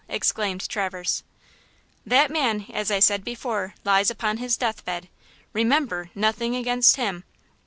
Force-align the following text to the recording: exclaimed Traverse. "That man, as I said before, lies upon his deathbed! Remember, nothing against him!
exclaimed 0.09 0.67
Traverse. 0.67 1.21
"That 2.07 2.31
man, 2.31 2.65
as 2.73 2.89
I 2.89 2.99
said 2.99 3.23
before, 3.23 3.75
lies 3.85 4.09
upon 4.09 4.37
his 4.37 4.57
deathbed! 4.57 5.09
Remember, 5.53 6.09
nothing 6.15 6.55
against 6.55 6.95
him! 6.95 7.23